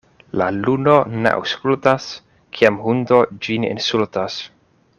La 0.41 0.45
luno 0.53 0.95
ne 1.25 1.33
aŭskultas, 1.41 2.07
kiam 2.59 2.81
hundo 2.87 3.21
ĝin 3.49 3.69
insultas. 3.69 4.41